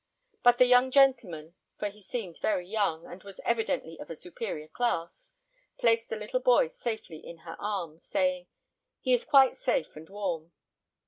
But 0.41 0.57
the 0.57 0.65
young 0.65 0.89
gentleman 0.89 1.53
for 1.77 1.89
he 1.89 2.01
seemed 2.01 2.39
very 2.39 2.67
young, 2.67 3.05
and 3.05 3.21
was 3.21 3.39
evidently 3.45 3.99
of 3.99 4.09
a 4.09 4.15
superior 4.15 4.67
class 4.67 5.33
placed 5.77 6.09
the 6.09 6.15
little 6.15 6.39
boy 6.39 6.69
safely 6.69 7.17
in 7.23 7.41
her 7.45 7.55
arms, 7.59 8.03
saying, 8.03 8.47
"He 8.99 9.13
is 9.13 9.25
quite 9.25 9.57
safe 9.57 9.95
and 9.95 10.09
warm." 10.09 10.53